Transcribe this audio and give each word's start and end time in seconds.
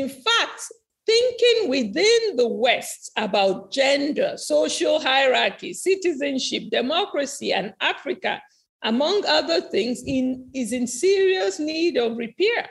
In 0.00 0.08
fact, 0.08 0.62
thinking 1.04 1.68
within 1.68 2.36
the 2.36 2.48
West 2.48 3.10
about 3.18 3.70
gender, 3.70 4.32
social 4.36 4.98
hierarchy, 4.98 5.74
citizenship, 5.74 6.70
democracy, 6.70 7.52
and 7.52 7.74
Africa, 7.82 8.40
among 8.82 9.26
other 9.26 9.60
things, 9.60 10.02
in, 10.06 10.48
is 10.54 10.72
in 10.72 10.86
serious 10.86 11.58
need 11.58 11.98
of 11.98 12.16
repair. 12.16 12.70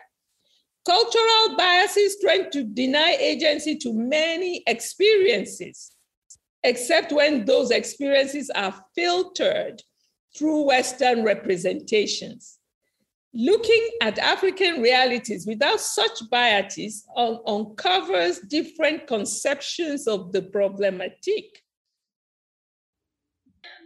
Cultural 0.88 1.56
biases 1.56 2.18
tend 2.20 2.52
to 2.54 2.64
deny 2.64 3.16
agency 3.20 3.76
to 3.78 3.94
many 3.94 4.64
experiences, 4.66 5.92
except 6.64 7.12
when 7.12 7.46
those 7.46 7.70
experiences 7.70 8.50
are 8.56 8.74
filtered 8.96 9.84
through 10.36 10.64
Western 10.64 11.24
representations. 11.24 12.59
Looking 13.32 13.90
at 14.02 14.18
African 14.18 14.82
realities 14.82 15.46
without 15.46 15.80
such 15.80 16.28
biases 16.32 17.06
un- 17.16 17.40
uncovers 17.46 18.40
different 18.40 19.06
conceptions 19.06 20.08
of 20.08 20.32
the 20.32 20.42
problematic. 20.42 21.46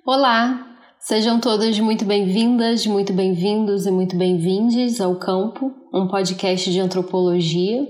Olá, 0.05 0.77
sejam 0.97 1.41
todas 1.41 1.77
muito 1.77 2.05
bem-vindas, 2.05 2.87
muito 2.87 3.11
bem-vindos 3.11 3.85
e 3.85 3.91
muito 3.91 4.15
bem-vindes 4.15 5.01
ao 5.01 5.19
Campo, 5.19 5.73
um 5.93 6.07
podcast 6.07 6.71
de 6.71 6.79
antropologia. 6.79 7.85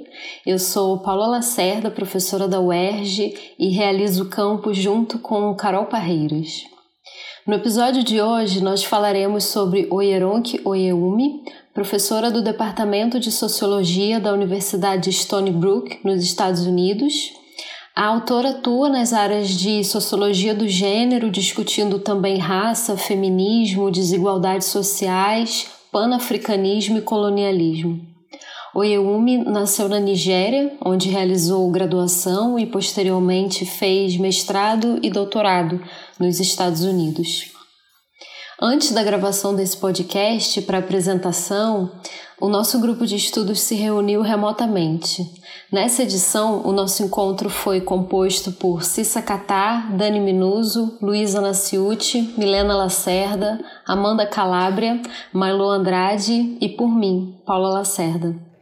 Eu 0.47 0.57
sou 0.57 1.03
Paula 1.03 1.27
Lacerda, 1.27 1.91
professora 1.91 2.47
da 2.47 2.59
UERJ 2.59 3.55
e 3.59 3.69
realizo 3.69 4.23
o 4.23 4.29
campo 4.29 4.73
junto 4.73 5.19
com 5.19 5.55
Carol 5.55 5.85
Parreiras. 5.85 6.72
No 7.45 7.55
episódio 7.55 8.05
de 8.05 8.21
hoje, 8.21 8.63
nós 8.63 8.85
falaremos 8.85 9.43
sobre 9.43 9.85
Oyeronke 9.91 10.61
Oyewumi, 10.63 11.43
professora 11.73 12.31
do 12.31 12.41
Departamento 12.41 13.19
de 13.19 13.33
Sociologia 13.33 14.17
da 14.17 14.31
Universidade 14.31 15.03
de 15.03 15.09
Stony 15.09 15.51
Brook, 15.51 15.99
nos 16.05 16.23
Estados 16.23 16.65
Unidos. 16.65 17.33
A 17.93 18.05
autora 18.05 18.51
atua 18.51 18.87
nas 18.87 19.11
áreas 19.11 19.49
de 19.49 19.83
sociologia 19.83 20.55
do 20.55 20.69
gênero, 20.69 21.29
discutindo 21.29 21.99
também 21.99 22.37
raça, 22.37 22.95
feminismo, 22.95 23.91
desigualdades 23.91 24.67
sociais, 24.67 25.69
panafricanismo 25.91 26.99
e 26.99 27.01
colonialismo. 27.01 28.12
Oyewumi 28.75 29.37
nasceu 29.37 29.87
na 29.87 29.99
Nigéria, 29.99 30.75
onde 30.83 31.07
realizou 31.07 31.69
graduação 31.69 32.57
e 32.57 32.65
posteriormente 32.65 33.65
fez 33.65 34.17
mestrado 34.17 34.99
e 35.03 35.11
doutorado 35.11 35.79
nos 36.19 36.39
Estados 36.39 36.81
Unidos. 36.81 37.51
Antes 38.59 38.91
da 38.91 39.03
gravação 39.03 39.53
desse 39.53 39.77
podcast 39.77 40.59
para 40.63 40.79
apresentação, 40.79 41.91
o 42.41 42.49
nosso 42.49 42.79
grupo 42.79 43.05
de 43.05 43.15
estudos 43.15 43.59
se 43.59 43.75
reuniu 43.75 44.21
remotamente. 44.21 45.23
Nessa 45.71 46.01
edição, 46.01 46.65
o 46.65 46.71
nosso 46.71 47.03
encontro 47.03 47.49
foi 47.49 47.79
composto 47.79 48.51
por 48.51 48.83
Cissa 48.83 49.21
Catar, 49.21 49.95
Dani 49.95 50.19
Minuso, 50.19 50.97
Luísa 50.99 51.41
Naciuti, 51.41 52.33
Milena 52.37 52.75
Lacerda, 52.75 53.63
Amanda 53.85 54.25
Calabria, 54.25 54.99
Mailo 55.31 55.69
Andrade 55.69 56.57
e 56.59 56.69
por 56.69 56.87
mim, 56.87 57.39
Paula 57.45 57.69
Lacerda. 57.69 58.52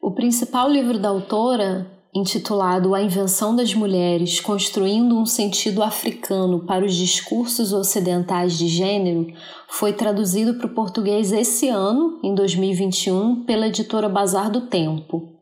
O 0.00 0.10
principal 0.14 0.68
livro 0.68 0.98
da 0.98 1.08
autora, 1.08 1.86
intitulado 2.14 2.94
A 2.94 3.02
Invenção 3.02 3.56
das 3.56 3.74
Mulheres 3.74 4.40
Construindo 4.40 5.18
um 5.18 5.26
Sentido 5.26 5.82
Africano 5.82 6.60
para 6.60 6.84
os 6.84 6.94
Discursos 6.94 7.72
Ocidentais 7.72 8.56
de 8.56 8.68
Gênero, 8.68 9.26
foi 9.68 9.92
traduzido 9.92 10.54
para 10.54 10.68
o 10.68 10.74
português 10.74 11.32
esse 11.32 11.68
ano, 11.68 12.20
em 12.22 12.32
2021, 12.34 13.44
pela 13.44 13.66
editora 13.66 14.08
Bazar 14.08 14.48
do 14.48 14.62
Tempo. 14.62 15.34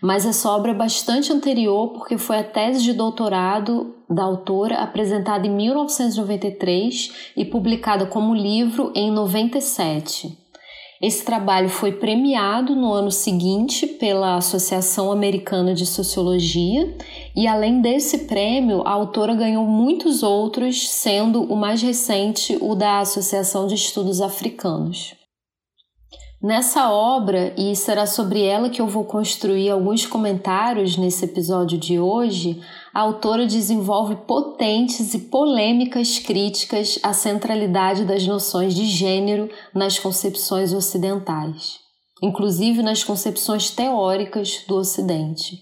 Mas 0.00 0.24
essa 0.24 0.50
obra 0.50 0.70
é 0.70 0.74
bastante 0.74 1.32
anterior 1.32 1.92
porque 1.92 2.16
foi 2.16 2.38
a 2.38 2.44
tese 2.44 2.82
de 2.82 2.92
doutorado 2.94 3.94
da 4.08 4.22
autora 4.22 4.76
apresentada 4.76 5.46
em 5.46 5.50
1993 5.50 7.32
e 7.36 7.44
publicada 7.44 8.06
como 8.06 8.34
livro 8.34 8.92
em 8.94 9.10
97. 9.10 10.43
Esse 11.06 11.22
trabalho 11.22 11.68
foi 11.68 11.92
premiado 11.92 12.74
no 12.74 12.90
ano 12.90 13.10
seguinte 13.10 13.86
pela 13.86 14.36
Associação 14.36 15.12
Americana 15.12 15.74
de 15.74 15.84
Sociologia, 15.84 16.96
e 17.36 17.46
além 17.46 17.82
desse 17.82 18.20
prêmio, 18.20 18.80
a 18.86 18.92
autora 18.92 19.34
ganhou 19.34 19.66
muitos 19.66 20.22
outros, 20.22 20.88
sendo 20.88 21.42
o 21.42 21.54
mais 21.54 21.82
recente 21.82 22.56
o 22.58 22.74
da 22.74 23.00
Associação 23.00 23.66
de 23.66 23.74
Estudos 23.74 24.22
Africanos. 24.22 25.14
Nessa 26.42 26.90
obra, 26.90 27.52
e 27.54 27.76
será 27.76 28.06
sobre 28.06 28.42
ela 28.42 28.70
que 28.70 28.80
eu 28.80 28.86
vou 28.86 29.04
construir 29.04 29.68
alguns 29.68 30.06
comentários 30.06 30.96
nesse 30.96 31.26
episódio 31.26 31.76
de 31.76 32.00
hoje, 32.00 32.62
a 32.94 33.00
autora 33.00 33.44
desenvolve 33.44 34.14
potentes 34.24 35.14
e 35.14 35.18
polêmicas 35.18 36.20
críticas 36.20 36.96
à 37.02 37.12
centralidade 37.12 38.04
das 38.04 38.24
noções 38.24 38.72
de 38.72 38.86
gênero 38.86 39.50
nas 39.74 39.98
concepções 39.98 40.72
ocidentais, 40.72 41.80
inclusive 42.22 42.84
nas 42.84 43.02
concepções 43.02 43.68
teóricas 43.68 44.62
do 44.68 44.76
Ocidente. 44.76 45.58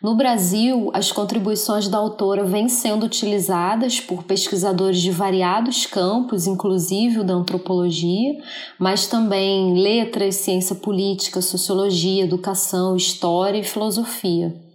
No 0.00 0.14
Brasil, 0.14 0.90
as 0.92 1.10
contribuições 1.10 1.88
da 1.88 1.98
autora 1.98 2.44
vêm 2.44 2.68
sendo 2.68 3.06
utilizadas 3.06 3.98
por 3.98 4.22
pesquisadores 4.22 5.00
de 5.00 5.10
variados 5.10 5.84
campos, 5.84 6.46
inclusive 6.46 7.20
o 7.20 7.24
da 7.24 7.34
antropologia, 7.34 8.34
mas 8.78 9.08
também 9.08 9.74
letras, 9.82 10.36
ciência 10.36 10.76
política, 10.76 11.42
sociologia, 11.42 12.22
educação, 12.22 12.94
história 12.94 13.58
e 13.58 13.64
filosofia. 13.64 14.65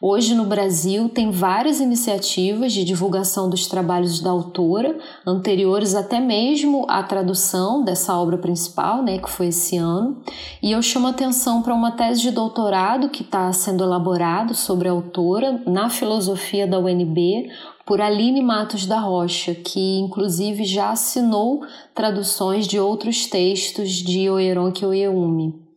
Hoje 0.00 0.32
no 0.32 0.44
Brasil 0.44 1.08
tem 1.08 1.32
várias 1.32 1.80
iniciativas 1.80 2.72
de 2.72 2.84
divulgação 2.84 3.50
dos 3.50 3.66
trabalhos 3.66 4.20
da 4.20 4.30
autora, 4.30 4.96
anteriores 5.26 5.96
até 5.96 6.20
mesmo 6.20 6.86
à 6.88 7.02
tradução 7.02 7.82
dessa 7.82 8.16
obra 8.16 8.38
principal, 8.38 9.02
né, 9.02 9.18
que 9.18 9.28
foi 9.28 9.48
esse 9.48 9.76
ano. 9.76 10.22
E 10.62 10.70
eu 10.70 10.80
chamo 10.82 11.08
atenção 11.08 11.62
para 11.62 11.74
uma 11.74 11.90
tese 11.90 12.20
de 12.20 12.30
doutorado 12.30 13.08
que 13.08 13.24
está 13.24 13.52
sendo 13.52 13.82
elaborado 13.82 14.54
sobre 14.54 14.88
a 14.88 14.92
autora 14.92 15.60
na 15.66 15.90
filosofia 15.90 16.64
da 16.64 16.78
UNB 16.78 17.50
por 17.84 18.00
Aline 18.00 18.40
Matos 18.40 18.86
da 18.86 19.00
Rocha, 19.00 19.52
que 19.52 19.98
inclusive 19.98 20.62
já 20.64 20.90
assinou 20.90 21.62
traduções 21.92 22.68
de 22.68 22.78
outros 22.78 23.26
textos 23.26 23.94
de 23.94 24.30
Oyeronke 24.30 24.86
Oyeume. 24.86 25.67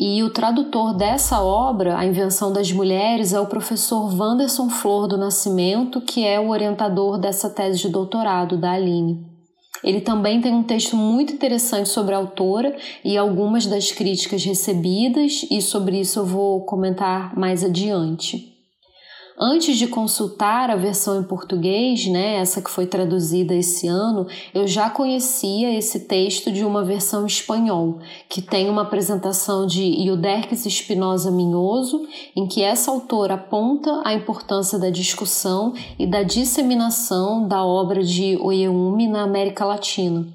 E 0.00 0.22
o 0.22 0.30
tradutor 0.30 0.94
dessa 0.94 1.42
obra, 1.42 1.98
A 1.98 2.06
Invenção 2.06 2.52
das 2.52 2.70
Mulheres, 2.70 3.32
é 3.32 3.40
o 3.40 3.46
professor 3.46 4.14
Wanderson 4.14 4.70
Flor 4.70 5.08
do 5.08 5.18
Nascimento, 5.18 6.00
que 6.00 6.24
é 6.24 6.38
o 6.38 6.50
orientador 6.50 7.18
dessa 7.18 7.50
tese 7.50 7.80
de 7.80 7.88
doutorado 7.88 8.56
da 8.56 8.72
Aline. 8.72 9.26
Ele 9.82 10.00
também 10.00 10.40
tem 10.40 10.54
um 10.54 10.62
texto 10.62 10.94
muito 10.94 11.32
interessante 11.32 11.88
sobre 11.88 12.14
a 12.14 12.18
autora 12.18 12.76
e 13.04 13.16
algumas 13.16 13.66
das 13.66 13.90
críticas 13.90 14.44
recebidas, 14.44 15.44
e 15.50 15.60
sobre 15.60 15.98
isso 15.98 16.20
eu 16.20 16.26
vou 16.26 16.64
comentar 16.64 17.36
mais 17.36 17.64
adiante. 17.64 18.57
Antes 19.40 19.78
de 19.78 19.86
consultar 19.86 20.68
a 20.68 20.74
versão 20.74 21.20
em 21.20 21.22
português, 21.22 22.08
né, 22.08 22.38
essa 22.40 22.60
que 22.60 22.68
foi 22.68 22.86
traduzida 22.86 23.54
esse 23.54 23.86
ano, 23.86 24.26
eu 24.52 24.66
já 24.66 24.90
conhecia 24.90 25.72
esse 25.78 26.00
texto 26.00 26.50
de 26.50 26.64
uma 26.64 26.82
versão 26.82 27.24
espanhol, 27.24 28.00
que 28.28 28.42
tem 28.42 28.68
uma 28.68 28.82
apresentação 28.82 29.64
de 29.64 29.84
Ilderques 29.84 30.66
Espinosa 30.66 31.30
Minhoso, 31.30 32.04
em 32.34 32.48
que 32.48 32.64
essa 32.64 32.90
autora 32.90 33.34
aponta 33.34 34.02
a 34.04 34.12
importância 34.12 34.76
da 34.76 34.90
discussão 34.90 35.72
e 35.96 36.04
da 36.04 36.24
disseminação 36.24 37.46
da 37.46 37.64
obra 37.64 38.02
de 38.02 38.36
Oyeume 38.40 39.06
na 39.06 39.22
América 39.22 39.64
Latina, 39.64 40.26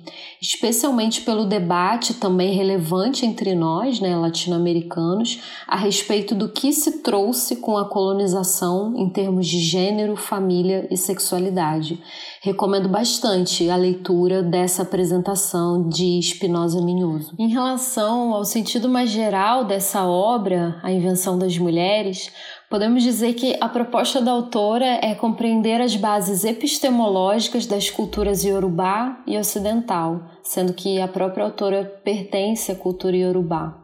especialmente 0.42 1.24
pelo 1.24 1.44
debate 1.44 2.14
também 2.14 2.54
relevante 2.54 3.26
entre 3.26 3.54
nós, 3.54 4.00
né, 4.00 4.16
latino-americanos, 4.16 5.42
a 5.68 5.76
respeito 5.76 6.34
do 6.34 6.48
que 6.48 6.72
se 6.72 7.00
trouxe 7.00 7.58
com 7.58 7.78
a 7.78 7.84
colonização 7.84 8.93
em 8.96 9.10
termos 9.10 9.48
de 9.48 9.60
gênero, 9.60 10.16
família 10.16 10.88
e 10.90 10.98
sexualidade. 10.98 12.02
Recomendo 12.42 12.90
bastante 12.90 13.70
a 13.70 13.76
leitura 13.76 14.42
dessa 14.42 14.84
apresentação 14.84 15.88
de 15.88 16.22
Spinoza 16.22 16.82
Minhoso. 16.82 17.34
Em 17.38 17.50
relação 17.50 18.34
ao 18.34 18.46
sentido 18.46 18.90
mais 18.90 19.10
geral 19.10 19.66
dessa 19.66 20.06
obra, 20.06 20.80
A 20.84 20.92
Invenção 20.92 21.38
das 21.38 21.58
Mulheres, 21.58 22.32
Podemos 22.74 23.04
dizer 23.04 23.36
que 23.36 23.56
a 23.62 23.70
proposta 23.70 24.20
da 24.20 24.32
autora 24.32 24.98
é 25.00 25.14
compreender 25.14 25.80
as 25.80 25.96
bases 25.96 26.44
epistemológicas 26.44 27.68
das 27.68 27.92
culturas 27.92 28.44
iorubá 28.44 29.22
e 29.28 29.38
ocidental, 29.38 30.24
sendo 30.42 30.74
que 30.74 31.00
a 31.00 31.08
própria 31.08 31.44
autora 31.44 31.86
pertence 32.04 32.72
à 32.72 32.76
cultura 32.76 33.16
iorubá. 33.16 33.83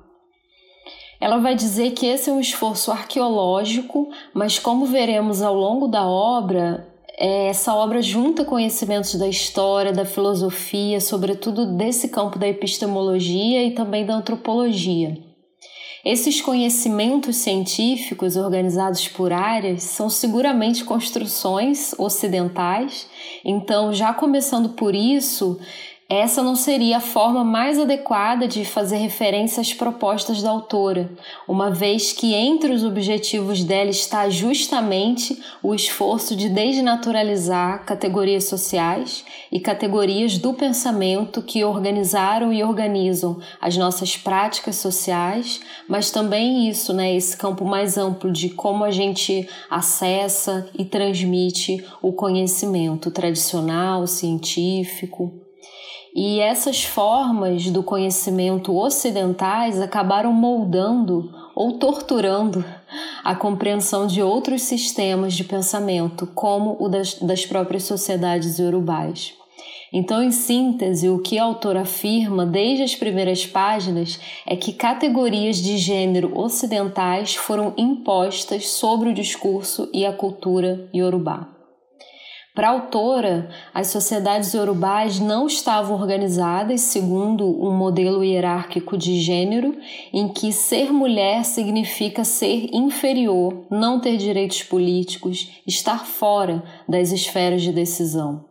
Ela 1.20 1.38
vai 1.38 1.54
dizer 1.54 1.92
que 1.92 2.06
esse 2.06 2.30
é 2.30 2.34
um 2.34 2.40
esforço 2.40 2.92
arqueológico, 2.92 4.10
mas 4.34 4.58
como 4.58 4.86
veremos 4.86 5.42
ao 5.42 5.54
longo 5.54 5.88
da 5.88 6.08
obra, 6.08 6.88
é, 7.18 7.48
essa 7.48 7.76
obra 7.76 8.02
junta 8.02 8.46
conhecimentos 8.46 9.16
da 9.16 9.28
história, 9.28 9.92
da 9.92 10.06
filosofia, 10.06 11.02
sobretudo 11.02 11.76
desse 11.76 12.08
campo 12.08 12.40
da 12.40 12.48
epistemologia 12.48 13.66
e 13.66 13.72
também 13.72 14.06
da 14.06 14.16
antropologia. 14.16 15.18
Esses 16.06 16.40
conhecimentos 16.40 17.36
científicos 17.36 18.38
organizados 18.38 19.06
por 19.10 19.34
áreas 19.34 19.84
são 19.84 20.10
seguramente 20.10 20.86
construções 20.86 21.94
ocidentais, 21.98 23.10
então, 23.44 23.94
já 23.94 24.14
começando 24.14 24.70
por 24.70 24.96
isso, 24.96 25.60
essa 26.10 26.42
não 26.42 26.56
seria 26.56 26.98
a 26.98 27.02
forma 27.02 27.44
mais 27.44 27.78
adequada 27.78 28.48
de 28.48 28.66
fazer 28.66 28.98
referência 28.98 29.62
às 29.62 29.72
propostas 29.72 30.42
da 30.42 30.50
autora, 30.50 31.08
uma 31.48 31.70
vez 31.70 32.12
que 32.12 32.34
entre 32.34 32.74
os 32.74 32.84
objetivos 32.84 33.64
dela 33.64 33.92
está 33.92 34.28
justamente 34.28 35.40
o 35.62 35.76
esforço 35.76 36.36
de 36.36 36.50
desnaturalizar 36.50 37.86
categorias 37.86 38.46
sociais 38.46 39.24
e 39.52 39.60
categorias 39.60 40.40
do 40.40 40.52
pensamento 40.52 41.44
que 41.44 41.64
organizaram 41.64 42.52
e 42.52 42.64
organizam 42.64 43.40
as 43.62 43.78
nossas 43.78 44.18
práticas 44.18 44.78
sociais, 44.78 45.62
mas 45.88 46.10
também 46.10 46.68
isso, 46.68 46.92
né, 46.92 47.16
esse 47.16 47.38
campo 47.38 47.64
mais 47.64 48.00
amplo 48.00 48.32
de 48.32 48.50
como 48.50 48.84
a 48.84 48.90
gente 48.90 49.48
acessa 49.70 50.68
e 50.74 50.84
transmite 50.84 51.86
o 52.02 52.12
conhecimento 52.12 53.12
tradicional, 53.12 54.08
científico. 54.08 55.49
E 56.16 56.40
essas 56.40 56.84
formas 56.84 57.70
do 57.70 57.84
conhecimento 57.84 58.76
ocidentais 58.76 59.80
acabaram 59.80 60.34
moldando 60.34 61.32
ou 61.56 61.74
torturando 61.74 62.66
a 63.24 63.36
compreensão 63.36 64.08
de 64.08 64.22
outros 64.22 64.64
sistemas 64.64 65.34
de 65.34 65.44
pensamento, 65.44 66.26
como 66.28 66.78
o 66.80 66.90
das, 66.90 67.16
das 67.16 67.46
próprias 67.46 67.84
sociedades 67.84 68.58
iorubais. 68.58 69.34
Então, 69.92 70.22
em 70.22 70.32
síntese, 70.32 71.10
o 71.10 71.20
que 71.20 71.38
a 71.40 71.44
autora 71.44 71.82
afirma 71.82 72.46
desde 72.46 72.84
as 72.84 72.96
primeiras 72.96 73.46
páginas 73.46 74.20
é 74.46 74.56
que 74.56 74.74
categorias 74.74 75.58
de 75.58 75.78
gênero 75.78 76.38
ocidentais 76.38 77.36
foram 77.36 77.74
impostas 77.76 78.70
sobre 78.70 79.10
o 79.10 79.14
discurso 79.14 79.90
e 79.94 80.06
a 80.06 80.14
cultura 80.14 80.88
iorubá. 80.94 81.59
Para 82.56 82.70
a 82.70 82.72
autora, 82.72 83.50
as 83.74 83.88
sociedades 83.88 84.54
urubais 84.54 85.20
não 85.20 85.46
estavam 85.46 85.96
organizadas 85.96 86.82
segundo 86.82 87.46
um 87.46 87.72
modelo 87.72 88.24
hierárquico 88.24 88.98
de 88.98 89.20
gênero, 89.22 89.78
em 90.12 90.28
que 90.28 90.52
ser 90.52 90.92
mulher 90.92 91.46
significa 91.46 92.24
ser 92.24 92.70
inferior, 92.74 93.66
não 93.70 94.00
ter 94.00 94.18
direitos 94.18 94.64
políticos, 94.64 95.62
estar 95.66 96.06
fora 96.06 96.64
das 96.88 97.12
esferas 97.12 97.62
de 97.62 97.72
decisão. 97.72 98.46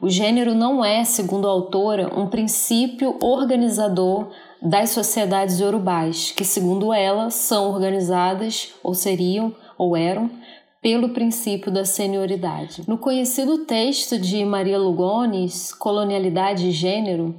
O 0.00 0.08
gênero 0.08 0.54
não 0.54 0.82
é, 0.82 1.04
segundo 1.04 1.46
a 1.46 1.50
autora, 1.50 2.10
um 2.18 2.26
princípio 2.26 3.18
organizador 3.22 4.30
das 4.62 4.90
sociedades 4.90 5.60
urubais, 5.60 6.32
que, 6.32 6.44
segundo 6.44 6.90
ela, 6.92 7.28
são 7.28 7.70
organizadas 7.70 8.72
ou 8.82 8.94
seriam 8.94 9.54
ou 9.76 9.94
eram 9.94 10.30
pelo 10.82 11.10
princípio 11.10 11.70
da 11.70 11.84
senioridade. 11.84 12.82
No 12.88 12.98
conhecido 12.98 13.66
texto 13.66 14.18
de 14.18 14.44
Maria 14.44 14.78
Lugones, 14.78 15.72
Colonialidade 15.72 16.68
e 16.68 16.72
Gênero, 16.72 17.34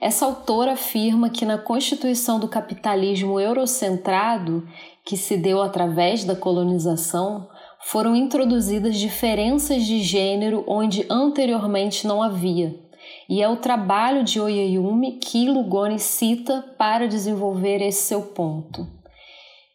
essa 0.00 0.24
autora 0.24 0.72
afirma 0.72 1.28
que 1.28 1.44
na 1.44 1.58
constituição 1.58 2.40
do 2.40 2.48
capitalismo 2.48 3.38
eurocentrado, 3.38 4.66
que 5.04 5.16
se 5.16 5.36
deu 5.36 5.62
através 5.62 6.24
da 6.24 6.34
colonização, 6.34 7.48
foram 7.80 8.16
introduzidas 8.16 8.96
diferenças 8.96 9.84
de 9.84 10.00
gênero 10.02 10.64
onde 10.66 11.06
anteriormente 11.08 12.06
não 12.06 12.22
havia. 12.22 12.74
E 13.28 13.42
é 13.42 13.48
o 13.48 13.56
trabalho 13.56 14.24
de 14.24 14.40
Oyeyumi 14.40 15.18
que 15.18 15.48
Lugones 15.48 16.02
cita 16.02 16.62
para 16.76 17.06
desenvolver 17.06 17.80
esse 17.80 18.06
seu 18.06 18.22
ponto. 18.22 18.97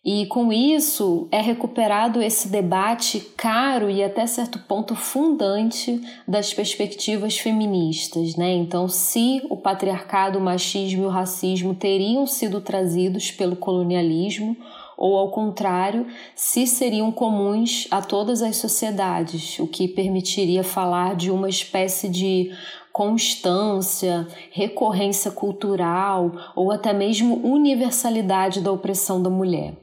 E 0.06 0.26
com 0.26 0.52
isso 0.52 1.30
é 1.32 1.40
recuperado 1.40 2.22
esse 2.22 2.50
debate 2.50 3.22
caro 3.38 3.90
e 3.90 4.04
até 4.04 4.28
certo 4.28 4.60
ponto 4.60 4.98
fundante 4.98 6.02
das 6.28 6.54
perspectivas 6.54 7.38
feministas, 7.38 8.36
né? 8.36 8.52
Então, 8.52 8.90
se 8.90 9.42
o 9.50 9.56
patriarcado, 9.56 10.38
o 10.38 10.42
machismo 10.42 11.04
e 11.04 11.06
o 11.06 11.10
racismo 11.10 11.74
teriam 11.74 12.28
sido 12.28 12.60
trazidos 12.60 13.32
pelo 13.32 13.56
colonialismo, 13.56 14.58
ou 14.98 15.18
ao 15.18 15.32
contrário, 15.32 16.06
se 16.36 16.68
seriam 16.68 17.10
comuns 17.10 17.88
a 17.90 18.02
todas 18.02 18.42
as 18.42 18.58
sociedades, 18.58 19.58
o 19.58 19.68
que 19.68 19.88
permitiria 19.88 20.66
falar 20.66 21.16
de 21.16 21.32
uma 21.32 21.48
espécie 21.48 22.10
de 22.10 22.52
constância, 22.92 24.28
recorrência 24.52 25.32
cultural 25.32 26.32
ou 26.56 26.72
até 26.72 26.92
mesmo 26.92 27.40
universalidade 27.44 28.60
da 28.60 28.72
opressão 28.72 29.24
da 29.24 29.30
mulher. 29.30 29.83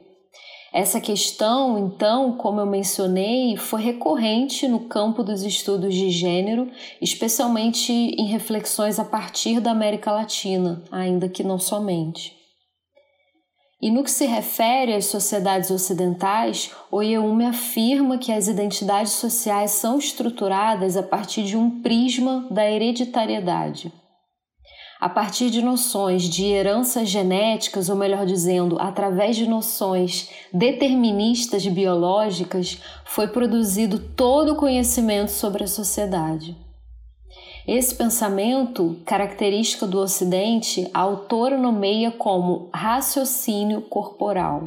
Essa 0.73 1.01
questão, 1.01 1.77
então, 1.77 2.37
como 2.37 2.61
eu 2.61 2.67
mencionei, 2.67 3.57
foi 3.57 3.83
recorrente 3.83 4.69
no 4.69 4.81
campo 4.81 5.25
dos 5.25 5.43
estudos 5.43 5.93
de 5.93 6.11
gênero, 6.11 6.71
especialmente 7.03 7.93
em 7.93 8.27
reflexões 8.27 9.01
a 9.01 9.05
partir 9.05 9.59
da 9.59 9.73
América 9.73 10.13
Latina, 10.13 10.85
ainda 10.93 11.29
que 11.29 11.43
não 11.43 11.59
somente. 11.59 12.39
E 13.83 13.91
no 13.91 14.05
que 14.05 14.11
se 14.11 14.27
refere 14.27 14.95
às 14.95 15.07
sociedades 15.07 15.71
ocidentais, 15.71 16.71
Oyeume 16.89 17.47
afirma 17.47 18.19
que 18.19 18.31
as 18.31 18.47
identidades 18.47 19.13
sociais 19.13 19.73
são 19.73 19.99
estruturadas 19.99 20.97
a 20.97 21.03
partir 21.03 21.43
de 21.45 21.57
um 21.57 21.81
prisma 21.81 22.47
da 22.49 22.71
hereditariedade 22.71 23.93
a 25.01 25.09
partir 25.09 25.49
de 25.49 25.63
noções 25.63 26.25
de 26.25 26.45
heranças 26.45 27.09
genéticas, 27.09 27.89
ou 27.89 27.97
melhor 27.97 28.27
dizendo, 28.27 28.77
através 28.79 29.35
de 29.35 29.49
noções 29.49 30.29
deterministas 30.53 31.67
biológicas, 31.67 32.79
foi 33.07 33.27
produzido 33.29 33.99
todo 33.99 34.53
o 34.53 34.57
conhecimento 34.57 35.31
sobre 35.31 35.65
a 35.65 35.69
sociedade. 35.69 36.55
Esse 37.67 37.95
pensamento, 37.95 38.99
característica 39.07 39.87
do 39.87 39.99
Ocidente, 39.99 40.91
a 40.93 41.01
autora 41.01 41.57
nomeia 41.57 42.11
como 42.11 42.69
raciocínio 42.75 43.81
corporal. 43.83 44.65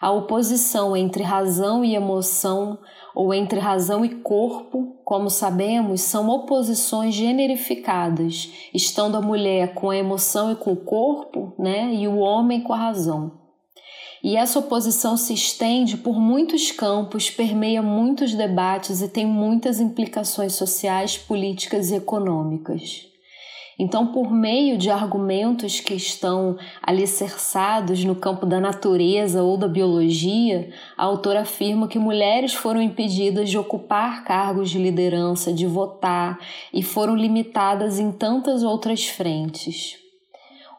A 0.00 0.10
oposição 0.10 0.96
entre 0.96 1.22
razão 1.22 1.84
e 1.84 1.94
emoção, 1.94 2.78
ou 3.14 3.34
entre 3.34 3.58
razão 3.58 4.04
e 4.04 4.16
corpo, 4.16 5.00
como 5.04 5.28
sabemos, 5.28 6.02
são 6.02 6.28
oposições 6.28 7.14
generificadas, 7.14 8.50
estando 8.72 9.16
a 9.16 9.20
mulher 9.20 9.74
com 9.74 9.90
a 9.90 9.96
emoção 9.96 10.52
e 10.52 10.56
com 10.56 10.72
o 10.72 10.76
corpo, 10.76 11.52
né, 11.58 11.92
e 11.94 12.06
o 12.06 12.18
homem 12.18 12.62
com 12.62 12.72
a 12.72 12.78
razão. 12.78 13.40
E 14.22 14.36
essa 14.36 14.58
oposição 14.58 15.16
se 15.16 15.32
estende 15.32 15.96
por 15.96 16.20
muitos 16.20 16.70
campos, 16.70 17.30
permeia 17.30 17.82
muitos 17.82 18.34
debates 18.34 19.00
e 19.00 19.08
tem 19.08 19.26
muitas 19.26 19.80
implicações 19.80 20.52
sociais, 20.52 21.16
políticas 21.16 21.90
e 21.90 21.94
econômicas. 21.94 23.08
Então, 23.82 24.08
por 24.08 24.30
meio 24.30 24.76
de 24.76 24.90
argumentos 24.90 25.80
que 25.80 25.94
estão 25.94 26.58
alicerçados 26.82 28.04
no 28.04 28.14
campo 28.14 28.44
da 28.44 28.60
natureza 28.60 29.42
ou 29.42 29.56
da 29.56 29.66
biologia, 29.66 30.68
a 30.98 31.04
autora 31.04 31.40
afirma 31.40 31.88
que 31.88 31.98
mulheres 31.98 32.52
foram 32.52 32.82
impedidas 32.82 33.48
de 33.48 33.56
ocupar 33.56 34.22
cargos 34.22 34.68
de 34.68 34.78
liderança, 34.78 35.50
de 35.50 35.66
votar 35.66 36.38
e 36.74 36.82
foram 36.82 37.16
limitadas 37.16 37.98
em 37.98 38.12
tantas 38.12 38.62
outras 38.62 39.06
frentes. 39.06 39.96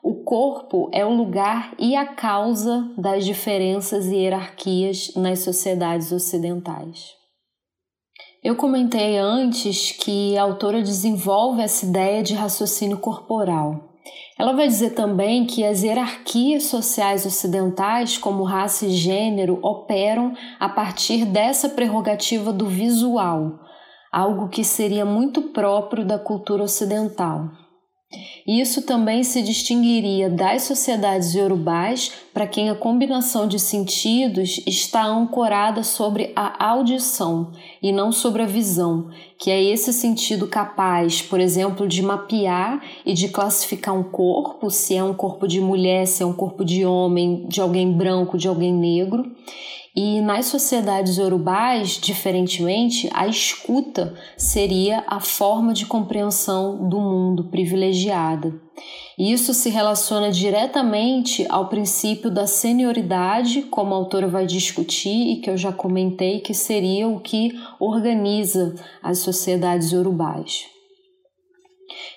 O 0.04 0.24
corpo 0.24 0.88
é 0.94 1.04
o 1.04 1.12
lugar 1.12 1.74
e 1.80 1.96
a 1.96 2.06
causa 2.06 2.88
das 2.96 3.26
diferenças 3.26 4.06
e 4.06 4.16
hierarquias 4.16 5.16
nas 5.16 5.40
sociedades 5.40 6.12
ocidentais. 6.12 7.21
Eu 8.44 8.56
comentei 8.56 9.20
antes 9.20 9.92
que 9.92 10.36
a 10.36 10.42
autora 10.42 10.82
desenvolve 10.82 11.62
essa 11.62 11.86
ideia 11.86 12.24
de 12.24 12.34
raciocínio 12.34 12.98
corporal. 12.98 13.92
Ela 14.36 14.54
vai 14.54 14.68
dizer 14.68 14.96
também 14.96 15.46
que 15.46 15.64
as 15.64 15.84
hierarquias 15.84 16.64
sociais 16.64 17.24
ocidentais, 17.24 18.18
como 18.18 18.44
raça 18.44 18.88
e 18.88 18.94
gênero, 18.94 19.60
operam 19.62 20.34
a 20.60 20.68
partir 20.68 21.24
dessa 21.24 21.70
prerrogativa 21.70 22.52
do 22.52 22.66
visual, 22.66 23.60
algo 24.12 24.50
que 24.50 24.64
seria 24.64 25.06
muito 25.06 25.44
próprio 25.54 26.04
da 26.04 26.18
cultura 26.18 26.64
ocidental. 26.64 27.48
Isso 28.48 28.82
também 28.82 29.24
se 29.24 29.42
distinguiria 29.42 30.30
das 30.30 30.64
sociedades 30.64 31.36
yorubais, 31.36 32.12
para 32.34 32.48
quem 32.48 32.70
a 32.70 32.76
combinação 32.76 33.48
de 33.48 33.60
sentidos 33.60 34.62
está 34.66 35.06
ancorada 35.06 35.84
sobre 35.84 36.32
a 36.36 36.70
audição 36.70 37.52
e 37.82 37.92
não 37.92 38.12
sobre 38.12 38.42
a 38.42 38.48
visão, 38.48 39.10
que 39.38 39.52
é 39.52 39.62
esse 39.62 39.92
sentido 39.92 40.48
capaz, 40.48 41.22
por 41.22 41.40
exemplo, 41.40 41.88
de 41.88 42.02
mapear 42.02 42.82
e 43.06 43.14
de 43.14 43.30
classificar 43.30 43.94
um 43.94 44.04
corpo, 44.04 44.70
se 44.70 44.96
é 44.96 45.04
um 45.04 45.14
corpo 45.14 45.48
de 45.48 45.60
mulher, 45.60 46.08
se 46.08 46.24
é 46.24 46.26
um 46.26 46.34
corpo 46.34 46.64
de 46.64 46.86
homem, 46.86 47.46
de 47.48 47.62
alguém 47.62 47.92
branco, 47.92 48.38
de 48.38 48.48
alguém 48.48 48.74
negro. 48.74 49.32
E 49.94 50.22
nas 50.22 50.46
sociedades 50.46 51.18
urubais, 51.18 52.00
diferentemente, 52.02 53.10
a 53.14 53.28
escuta 53.28 54.16
seria 54.38 55.04
a 55.06 55.20
forma 55.20 55.74
de 55.74 55.86
compreensão 55.86 56.88
do 56.88 56.98
mundo 56.98 57.50
privilegiada. 58.32 58.54
Isso 59.18 59.54
se 59.54 59.70
relaciona 59.70 60.32
diretamente 60.32 61.46
ao 61.50 61.68
princípio 61.68 62.32
da 62.32 62.48
senioridade, 62.48 63.64
como 63.64 63.94
a 63.94 63.98
autora 63.98 64.28
vai 64.28 64.46
discutir 64.46 65.34
e 65.34 65.42
que 65.42 65.50
eu 65.50 65.58
já 65.58 65.72
comentei, 65.72 66.40
que 66.40 66.54
seria 66.54 67.08
o 67.08 67.20
que 67.20 67.52
organiza 67.80 68.76
as 69.04 69.20
sociedades 69.20 69.92
urubais. 69.92 70.66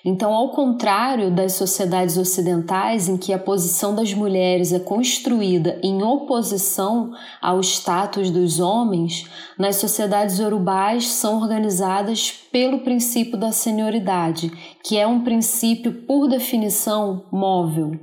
Então, 0.03 0.33
ao 0.33 0.49
contrário 0.49 1.31
das 1.31 1.53
sociedades 1.53 2.15
ocidentais, 2.15 3.09
em 3.09 3.17
que 3.17 3.33
a 3.33 3.39
posição 3.39 3.95
das 3.95 4.13
mulheres 4.13 4.71
é 4.71 4.79
construída 4.79 5.79
em 5.81 6.03
oposição 6.03 7.11
ao 7.41 7.59
status 7.59 8.29
dos 8.29 8.59
homens, 8.59 9.27
nas 9.57 9.77
sociedades 9.77 10.39
urubais 10.39 11.07
são 11.07 11.41
organizadas 11.41 12.31
pelo 12.31 12.81
princípio 12.81 13.37
da 13.37 13.51
senioridade, 13.51 14.51
que 14.83 14.97
é 14.97 15.07
um 15.07 15.23
princípio, 15.23 15.91
por 16.05 16.27
definição, 16.27 17.25
móvel. 17.31 17.99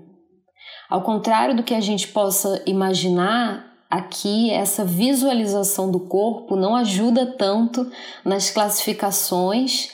Ao 0.91 1.02
contrário 1.02 1.57
do 1.57 1.62
que 1.62 1.75
a 1.75 1.81
gente 1.81 2.09
possa 2.09 2.62
imaginar, 2.67 3.64
aqui 3.88 4.50
essa 4.50 4.85
visualização 4.85 5.91
do 5.91 6.00
corpo 6.00 6.57
não 6.57 6.75
ajuda 6.75 7.26
tanto 7.26 7.91
nas 8.25 8.50
classificações 8.50 9.91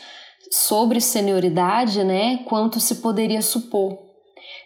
sobre 0.50 1.00
senioridade, 1.00 2.02
né, 2.05 2.38
quanto 2.45 2.81
se 2.81 2.97
poderia 2.97 3.43
supor. 3.43 4.09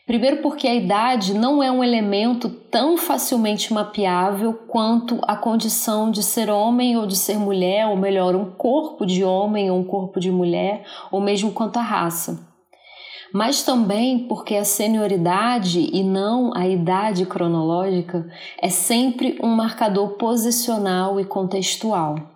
Primeiro, 0.07 0.39
porque 0.39 0.67
a 0.67 0.75
idade 0.75 1.33
não 1.33 1.63
é 1.63 1.71
um 1.71 1.83
elemento 1.83 2.51
tão 2.51 2.97
facilmente 2.97 3.73
mapeável 3.73 4.53
quanto 4.67 5.21
a 5.23 5.37
condição 5.37 6.11
de 6.11 6.23
ser 6.23 6.51
homem 6.51 6.97
ou 6.97 7.07
de 7.07 7.17
ser 7.17 7.39
mulher, 7.39 7.87
ou 7.87 7.97
melhor, 7.97 8.35
um 8.35 8.51
corpo 8.51 9.07
de 9.07 9.23
homem 9.23 9.71
ou 9.71 9.79
um 9.79 9.85
corpo 9.85 10.19
de 10.19 10.31
mulher, 10.31 10.85
ou 11.11 11.21
mesmo 11.21 11.53
quanto 11.53 11.79
a 11.79 11.83
raça. 11.83 12.51
Mas 13.33 13.63
também 13.63 14.27
porque 14.27 14.57
a 14.57 14.65
senioridade 14.65 15.89
e 15.93 16.03
não 16.03 16.53
a 16.55 16.69
idade 16.69 17.25
cronológica 17.25 18.29
é 18.61 18.69
sempre 18.69 19.39
um 19.43 19.49
marcador 19.49 20.17
posicional 20.19 21.19
e 21.19 21.25
contextual. 21.25 22.32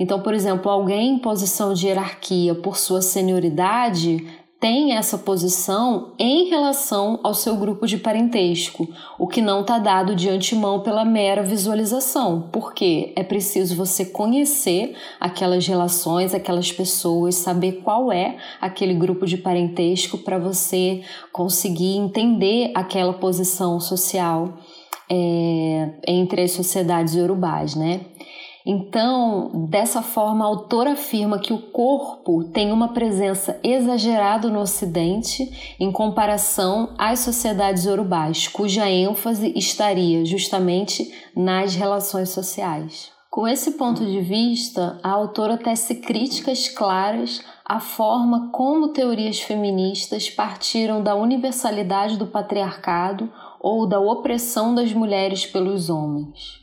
Então, 0.00 0.20
por 0.20 0.32
exemplo, 0.32 0.70
alguém 0.70 1.10
em 1.10 1.18
posição 1.18 1.74
de 1.74 1.86
hierarquia 1.86 2.54
por 2.54 2.78
sua 2.78 3.02
senioridade 3.02 4.26
tem 4.58 4.94
essa 4.94 5.16
posição 5.16 6.12
em 6.18 6.48
relação 6.48 7.18
ao 7.22 7.32
seu 7.32 7.56
grupo 7.56 7.86
de 7.86 7.96
parentesco, 7.96 8.86
o 9.18 9.26
que 9.26 9.40
não 9.40 9.62
está 9.62 9.78
dado 9.78 10.14
de 10.14 10.28
antemão 10.28 10.80
pela 10.80 11.02
mera 11.02 11.42
visualização, 11.42 12.48
porque 12.52 13.12
é 13.16 13.22
preciso 13.22 13.74
você 13.74 14.04
conhecer 14.04 14.94
aquelas 15.18 15.66
relações, 15.66 16.34
aquelas 16.34 16.70
pessoas, 16.70 17.36
saber 17.36 17.80
qual 17.82 18.12
é 18.12 18.36
aquele 18.60 18.92
grupo 18.92 19.26
de 19.26 19.38
parentesco 19.38 20.18
para 20.18 20.38
você 20.38 21.02
conseguir 21.32 21.96
entender 21.96 22.70
aquela 22.74 23.14
posição 23.14 23.80
social 23.80 24.58
é, 25.10 25.90
entre 26.06 26.42
as 26.42 26.52
sociedades 26.52 27.14
urubais, 27.14 27.74
né? 27.74 28.02
Então, 28.64 29.66
dessa 29.70 30.02
forma, 30.02 30.44
a 30.44 30.48
autora 30.48 30.92
afirma 30.92 31.38
que 31.38 31.52
o 31.52 31.58
corpo 31.58 32.44
tem 32.44 32.70
uma 32.70 32.88
presença 32.88 33.58
exagerada 33.62 34.48
no 34.48 34.60
Ocidente 34.60 35.76
em 35.80 35.90
comparação 35.90 36.94
às 36.98 37.20
sociedades 37.20 37.86
urubais, 37.86 38.48
cuja 38.48 38.88
ênfase 38.88 39.52
estaria 39.56 40.24
justamente 40.24 41.10
nas 41.34 41.74
relações 41.74 42.28
sociais. 42.28 43.10
Com 43.30 43.46
esse 43.46 43.72
ponto 43.72 44.04
de 44.04 44.20
vista, 44.20 44.98
a 45.04 45.10
autora 45.10 45.56
tece 45.56 45.94
críticas 45.94 46.68
claras 46.68 47.40
à 47.64 47.78
forma 47.78 48.50
como 48.50 48.88
teorias 48.88 49.40
feministas 49.40 50.28
partiram 50.28 51.00
da 51.00 51.14
universalidade 51.14 52.16
do 52.16 52.26
patriarcado 52.26 53.32
ou 53.60 53.86
da 53.86 54.00
opressão 54.00 54.74
das 54.74 54.92
mulheres 54.92 55.46
pelos 55.46 55.88
homens. 55.88 56.59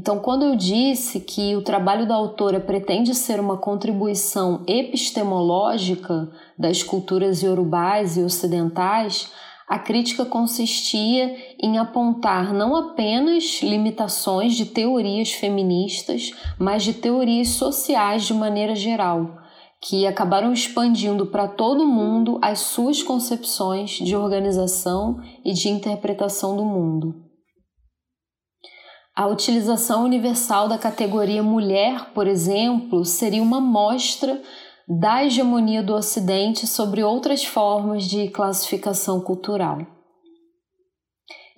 Então, 0.00 0.18
quando 0.18 0.46
eu 0.46 0.56
disse 0.56 1.20
que 1.20 1.54
o 1.54 1.60
trabalho 1.60 2.08
da 2.08 2.14
autora 2.14 2.58
pretende 2.58 3.14
ser 3.14 3.38
uma 3.38 3.58
contribuição 3.58 4.64
epistemológica 4.66 6.26
das 6.58 6.82
culturas 6.82 7.42
iorubais 7.42 8.16
e 8.16 8.22
ocidentais, 8.22 9.30
a 9.68 9.78
crítica 9.78 10.24
consistia 10.24 11.36
em 11.62 11.76
apontar 11.76 12.54
não 12.54 12.74
apenas 12.74 13.60
limitações 13.62 14.54
de 14.54 14.64
teorias 14.64 15.34
feministas, 15.34 16.32
mas 16.58 16.82
de 16.82 16.94
teorias 16.94 17.48
sociais 17.48 18.24
de 18.24 18.32
maneira 18.32 18.74
geral, 18.74 19.36
que 19.82 20.06
acabaram 20.06 20.50
expandindo 20.50 21.26
para 21.26 21.46
todo 21.46 21.86
mundo 21.86 22.38
as 22.40 22.60
suas 22.60 23.02
concepções 23.02 23.90
de 23.90 24.16
organização 24.16 25.20
e 25.44 25.52
de 25.52 25.68
interpretação 25.68 26.56
do 26.56 26.64
mundo. 26.64 27.29
A 29.20 29.26
utilização 29.26 30.04
universal 30.04 30.66
da 30.66 30.78
categoria 30.78 31.42
mulher, 31.42 32.06
por 32.14 32.26
exemplo, 32.26 33.04
seria 33.04 33.42
uma 33.42 33.60
mostra 33.60 34.40
da 34.88 35.22
hegemonia 35.22 35.82
do 35.82 35.92
Ocidente 35.92 36.66
sobre 36.66 37.04
outras 37.04 37.44
formas 37.44 38.04
de 38.04 38.28
classificação 38.28 39.20
cultural. 39.20 39.86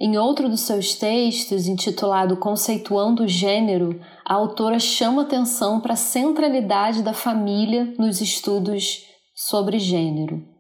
Em 0.01 0.19
outro 0.19 0.49
dos 0.49 0.63
seus 0.63 0.97
textos, 0.97 1.69
intitulado 1.69 2.37
Conceituando 2.37 3.23
o 3.23 3.29
Gênero, 3.29 4.01
a 4.25 4.35
autora 4.35 4.81
chama 4.81 5.23
atenção 5.23 5.81
para 5.81 5.93
a 5.93 5.97
centralidade 5.97 7.01
da 7.01 7.13
família 7.13 7.95
nos 7.97 8.21
estudos 8.21 9.05
sobre 9.37 9.79
gênero. 9.79 10.52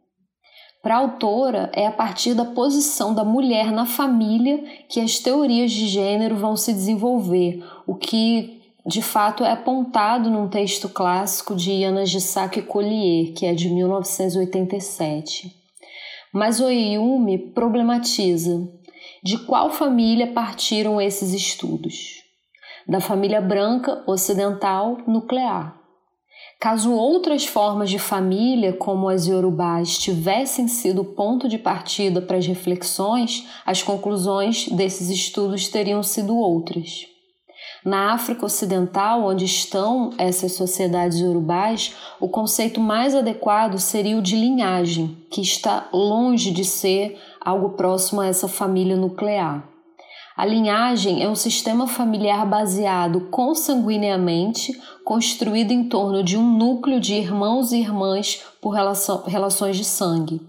Para 0.82 0.96
a 0.96 0.98
autora, 0.98 1.70
é 1.72 1.86
a 1.86 1.92
partir 1.92 2.34
da 2.34 2.44
posição 2.44 3.14
da 3.14 3.24
mulher 3.24 3.70
na 3.70 3.86
família 3.86 4.64
que 4.88 4.98
as 4.98 5.20
teorias 5.20 5.70
de 5.70 5.86
gênero 5.86 6.34
vão 6.34 6.56
se 6.56 6.72
desenvolver, 6.72 7.64
o 7.86 7.94
que 7.94 8.60
de 8.84 9.00
fato 9.00 9.44
é 9.44 9.52
apontado 9.52 10.28
num 10.28 10.48
texto 10.48 10.88
clássico 10.88 11.54
de 11.54 11.84
Ana 11.84 12.04
Gisaki 12.04 12.62
Collier, 12.62 13.32
que 13.32 13.46
é 13.46 13.54
de 13.54 13.70
1987. 13.70 15.54
Mas 16.34 16.60
Oyumi 16.60 17.38
problematiza 17.38 18.68
de 19.22 19.38
qual 19.38 19.70
família 19.70 20.32
partiram 20.32 21.00
esses 21.00 21.32
estudos? 21.32 22.24
Da 22.88 23.00
família 23.00 23.40
branca 23.40 24.02
ocidental 24.04 24.98
nuclear. 25.06 25.81
Caso 26.62 26.92
outras 26.92 27.44
formas 27.44 27.90
de 27.90 27.98
família, 27.98 28.72
como 28.72 29.08
as 29.08 29.26
iorubás, 29.26 29.98
tivessem 29.98 30.68
sido 30.68 31.04
ponto 31.04 31.48
de 31.48 31.58
partida 31.58 32.22
para 32.22 32.36
as 32.36 32.46
reflexões, 32.46 33.48
as 33.66 33.82
conclusões 33.82 34.68
desses 34.68 35.10
estudos 35.10 35.66
teriam 35.66 36.04
sido 36.04 36.36
outras. 36.36 37.04
Na 37.84 38.12
África 38.12 38.46
Ocidental, 38.46 39.24
onde 39.24 39.44
estão 39.44 40.10
essas 40.16 40.52
sociedades 40.52 41.20
urubais, 41.20 41.96
o 42.20 42.28
conceito 42.28 42.80
mais 42.80 43.12
adequado 43.12 43.76
seria 43.80 44.16
o 44.16 44.22
de 44.22 44.36
linhagem, 44.36 45.16
que 45.32 45.40
está 45.40 45.88
longe 45.92 46.52
de 46.52 46.64
ser 46.64 47.20
algo 47.40 47.70
próximo 47.70 48.20
a 48.20 48.28
essa 48.28 48.46
família 48.46 48.94
nuclear. 48.94 49.71
A 50.36 50.46
linhagem 50.46 51.22
é 51.22 51.28
um 51.28 51.34
sistema 51.34 51.86
familiar 51.86 52.46
baseado 52.46 53.28
consanguineamente, 53.30 54.72
construído 55.04 55.72
em 55.72 55.84
torno 55.88 56.22
de 56.22 56.36
um 56.38 56.56
núcleo 56.56 56.98
de 56.98 57.14
irmãos 57.14 57.70
e 57.72 57.78
irmãs 57.78 58.42
por 58.60 58.70
relações 58.70 59.76
de 59.76 59.84
sangue. 59.84 60.40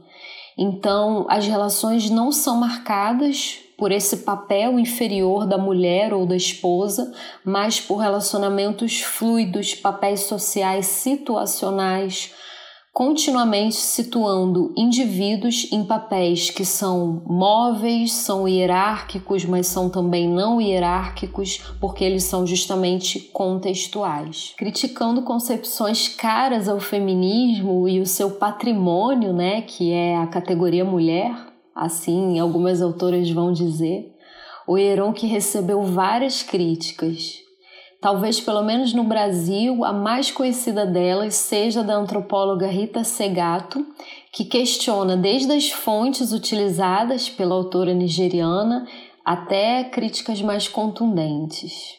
Então, 0.58 1.26
as 1.30 1.46
relações 1.48 2.10
não 2.10 2.32
são 2.32 2.58
marcadas 2.58 3.60
por 3.78 3.92
esse 3.92 4.18
papel 4.18 4.80
inferior 4.80 5.46
da 5.46 5.58
mulher 5.58 6.14
ou 6.14 6.26
da 6.26 6.36
esposa, 6.36 7.12
mas 7.44 7.82
por 7.82 7.98
relacionamentos 7.98 9.02
fluidos, 9.02 9.74
papéis 9.74 10.22
sociais 10.22 10.86
situacionais, 10.86 12.32
continuamente 12.94 13.76
situando 13.76 14.72
indivíduos 14.78 15.68
em 15.72 15.84
papéis 15.84 16.52
que 16.52 16.64
são 16.64 17.24
móveis, 17.26 18.14
são 18.14 18.48
hierárquicos, 18.48 19.44
mas 19.46 19.66
são 19.66 19.90
também 19.90 20.30
não 20.30 20.62
hierárquicos, 20.62 21.58
porque 21.82 22.04
eles 22.04 22.24
são 22.24 22.46
justamente 22.46 23.20
contextuais. 23.34 24.54
Criticando 24.56 25.24
concepções 25.24 26.08
caras 26.08 26.70
ao 26.70 26.80
feminismo 26.80 27.90
e 27.90 28.00
o 28.00 28.06
seu 28.06 28.30
patrimônio, 28.30 29.34
né, 29.34 29.62
que 29.62 29.92
é 29.92 30.16
a 30.16 30.28
categoria 30.28 30.86
mulher, 30.86 31.36
assim 31.76 32.38
algumas 32.38 32.80
autoras 32.80 33.28
vão 33.32 33.52
dizer, 33.52 34.14
o 34.68 34.78
Heron 34.78 35.14
que 35.14 35.26
recebeu 35.26 35.82
várias 35.82 36.44
críticas, 36.44 37.43
Talvez, 38.04 38.42
pelo 38.42 38.62
menos 38.62 38.94
no 38.94 39.06
Brasil, 39.06 39.86
a 39.86 39.94
mais 39.94 40.30
conhecida 40.30 40.86
delas 40.86 41.36
seja 41.36 41.82
da 41.82 41.96
antropóloga 41.96 42.68
Rita 42.68 43.02
Segato, 43.06 43.86
que 44.34 44.44
questiona 44.44 45.16
desde 45.16 45.54
as 45.54 45.72
fontes 45.72 46.34
utilizadas 46.34 47.30
pela 47.30 47.56
autora 47.56 47.94
nigeriana 47.94 48.86
até 49.24 49.86
críticas 49.86 50.42
mais 50.42 50.68
contundentes. 50.68 51.94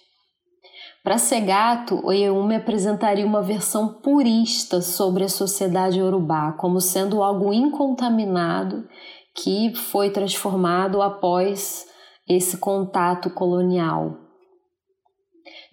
Para 1.02 1.16
Segato, 1.16 1.98
Oyeume 2.04 2.56
apresentaria 2.56 3.24
uma 3.24 3.40
versão 3.40 3.94
purista 4.02 4.82
sobre 4.82 5.24
a 5.24 5.28
sociedade 5.28 6.02
urubá, 6.02 6.52
como 6.52 6.82
sendo 6.82 7.22
algo 7.22 7.50
incontaminado 7.50 8.86
que 9.34 9.74
foi 9.74 10.10
transformado 10.10 11.00
após 11.00 11.86
esse 12.28 12.58
contato 12.58 13.30
colonial. 13.30 14.23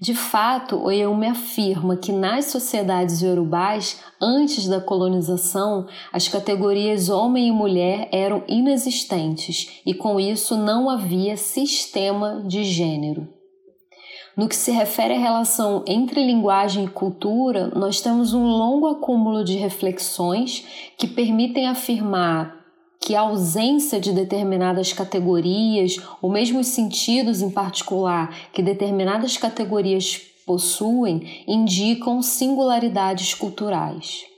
De 0.01 0.15
fato, 0.15 0.81
Oyeume 0.81 1.27
afirma 1.27 1.95
que 1.95 2.11
nas 2.11 2.45
sociedades 2.45 3.21
iorubás, 3.21 4.01
antes 4.19 4.67
da 4.67 4.81
colonização, 4.81 5.85
as 6.11 6.27
categorias 6.27 7.07
homem 7.07 7.49
e 7.49 7.51
mulher 7.51 8.09
eram 8.11 8.43
inexistentes 8.47 9.79
e 9.85 9.93
com 9.93 10.19
isso 10.19 10.57
não 10.57 10.89
havia 10.89 11.37
sistema 11.37 12.41
de 12.47 12.63
gênero. 12.63 13.27
No 14.35 14.49
que 14.49 14.55
se 14.55 14.71
refere 14.71 15.13
à 15.13 15.19
relação 15.19 15.83
entre 15.85 16.25
linguagem 16.25 16.85
e 16.85 16.89
cultura, 16.89 17.67
nós 17.75 18.01
temos 18.01 18.33
um 18.33 18.43
longo 18.43 18.87
acúmulo 18.87 19.43
de 19.43 19.55
reflexões 19.55 20.65
que 20.97 21.05
permitem 21.05 21.67
afirmar 21.67 22.60
que 23.01 23.15
a 23.15 23.21
ausência 23.21 23.99
de 23.99 24.13
determinadas 24.13 24.93
categorias, 24.93 25.97
ou 26.21 26.29
mesmo 26.29 26.59
os 26.59 26.67
sentidos 26.67 27.41
em 27.41 27.49
particular 27.49 28.33
que 28.53 28.61
determinadas 28.61 29.35
categorias 29.37 30.21
possuem, 30.45 31.43
indicam 31.47 32.21
singularidades 32.21 33.33
culturais. 33.33 34.30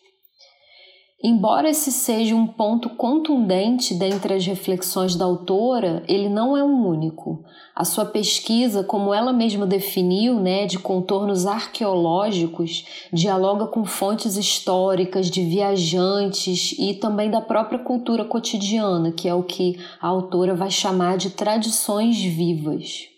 Embora 1.26 1.70
esse 1.70 1.90
seja 1.90 2.36
um 2.36 2.46
ponto 2.46 2.90
contundente 2.90 3.94
dentre 3.94 4.34
as 4.34 4.46
reflexões 4.46 5.16
da 5.16 5.24
autora, 5.24 6.04
ele 6.06 6.28
não 6.28 6.58
é 6.58 6.62
um 6.62 6.86
único. 6.86 7.46
A 7.74 7.86
sua 7.86 8.04
pesquisa, 8.04 8.84
como 8.84 9.14
ela 9.14 9.32
mesma 9.32 9.66
definiu, 9.66 10.38
né, 10.42 10.66
de 10.66 10.78
contornos 10.78 11.46
arqueológicos, 11.46 12.86
dialoga 13.14 13.68
com 13.68 13.86
fontes 13.86 14.36
históricas 14.36 15.32
de 15.32 15.46
viajantes 15.46 16.76
e 16.78 16.94
também 16.96 17.32
da 17.32 17.40
própria 17.40 17.80
cultura 17.80 18.26
cotidiana, 18.26 19.10
que 19.14 19.30
é 19.30 19.34
o 19.34 19.44
que 19.44 19.80
a 20.02 20.08
autora 20.10 20.54
vai 20.54 20.70
chamar 20.70 21.16
de 21.16 21.30
tradições 21.30 22.22
vivas. 22.22 23.14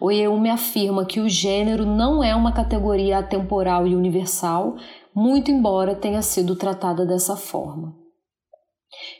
Oyeume 0.00 0.50
afirma 0.50 1.04
que 1.04 1.20
o 1.20 1.28
gênero 1.28 1.86
não 1.86 2.24
é 2.24 2.34
uma 2.34 2.50
categoria 2.50 3.18
atemporal 3.18 3.86
e 3.86 3.94
universal, 3.94 4.74
muito 5.14 5.50
embora 5.50 5.94
tenha 5.94 6.22
sido 6.22 6.56
tratada 6.56 7.04
dessa 7.04 7.36
forma. 7.36 8.02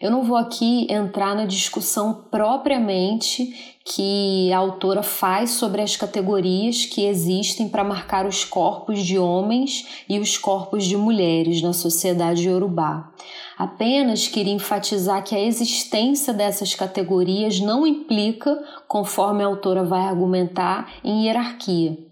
Eu 0.00 0.10
não 0.10 0.22
vou 0.22 0.36
aqui 0.36 0.86
entrar 0.90 1.34
na 1.34 1.46
discussão 1.46 2.26
propriamente 2.30 3.78
que 3.84 4.52
a 4.52 4.58
autora 4.58 5.02
faz 5.02 5.52
sobre 5.52 5.80
as 5.80 5.96
categorias 5.96 6.84
que 6.84 7.06
existem 7.06 7.68
para 7.68 7.82
marcar 7.82 8.26
os 8.26 8.44
corpos 8.44 9.02
de 9.02 9.18
homens 9.18 10.04
e 10.08 10.18
os 10.18 10.36
corpos 10.36 10.84
de 10.84 10.96
mulheres 10.96 11.62
na 11.62 11.72
sociedade 11.72 12.48
iorubá. 12.48 13.12
Apenas 13.56 14.28
queria 14.28 14.52
enfatizar 14.52 15.24
que 15.24 15.34
a 15.34 15.40
existência 15.40 16.34
dessas 16.34 16.74
categorias 16.74 17.58
não 17.58 17.86
implica, 17.86 18.62
conforme 18.86 19.42
a 19.42 19.46
autora 19.46 19.84
vai 19.84 20.02
argumentar, 20.02 20.92
em 21.02 21.26
hierarquia. 21.26 22.11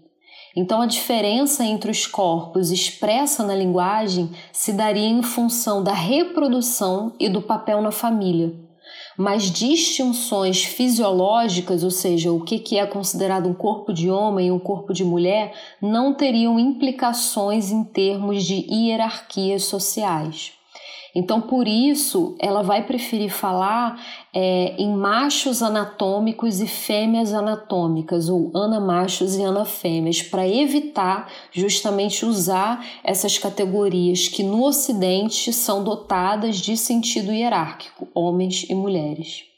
Então, 0.55 0.81
a 0.81 0.85
diferença 0.85 1.63
entre 1.63 1.89
os 1.89 2.05
corpos 2.05 2.71
expressa 2.71 3.45
na 3.45 3.55
linguagem 3.55 4.29
se 4.51 4.73
daria 4.73 5.07
em 5.07 5.23
função 5.23 5.81
da 5.81 5.93
reprodução 5.93 7.13
e 7.19 7.29
do 7.29 7.41
papel 7.41 7.81
na 7.81 7.91
família. 7.91 8.53
Mas 9.17 9.43
distinções 9.43 10.63
fisiológicas, 10.63 11.83
ou 11.83 11.91
seja, 11.91 12.31
o 12.31 12.43
que 12.43 12.77
é 12.77 12.85
considerado 12.85 13.47
um 13.47 13.53
corpo 13.53 13.93
de 13.93 14.09
homem 14.09 14.47
e 14.47 14.51
um 14.51 14.59
corpo 14.59 14.93
de 14.93 15.03
mulher, 15.03 15.53
não 15.81 16.13
teriam 16.13 16.59
implicações 16.59 17.71
em 17.71 17.83
termos 17.83 18.43
de 18.43 18.65
hierarquias 18.69 19.63
sociais. 19.65 20.53
Então, 21.13 21.41
por 21.41 21.67
isso, 21.67 22.35
ela 22.39 22.61
vai 22.61 22.85
preferir 22.85 23.29
falar 23.29 24.01
é, 24.33 24.75
em 24.77 24.93
machos 24.95 25.61
anatômicos 25.61 26.61
e 26.61 26.67
fêmeas 26.67 27.33
anatômicas, 27.33 28.29
ou 28.29 28.49
anamachos 28.55 29.35
e 29.35 29.43
anafêmeas, 29.43 30.21
para 30.21 30.47
evitar 30.47 31.29
justamente 31.51 32.25
usar 32.25 32.85
essas 33.03 33.37
categorias 33.37 34.29
que 34.29 34.41
no 34.41 34.63
Ocidente 34.63 35.51
são 35.51 35.83
dotadas 35.83 36.57
de 36.57 36.77
sentido 36.77 37.33
hierárquico, 37.33 38.07
homens 38.13 38.65
e 38.69 38.73
mulheres. 38.73 39.50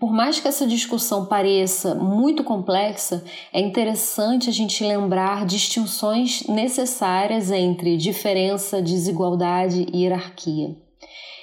Por 0.00 0.14
mais 0.14 0.40
que 0.40 0.48
essa 0.48 0.66
discussão 0.66 1.26
pareça 1.26 1.94
muito 1.94 2.42
complexa, 2.42 3.22
é 3.52 3.60
interessante 3.60 4.48
a 4.48 4.52
gente 4.52 4.82
lembrar 4.82 5.44
distinções 5.44 6.42
necessárias 6.48 7.50
entre 7.50 7.98
diferença, 7.98 8.80
desigualdade 8.80 9.86
e 9.92 10.04
hierarquia. 10.04 10.74